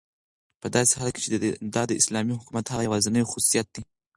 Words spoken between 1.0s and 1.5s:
كې چې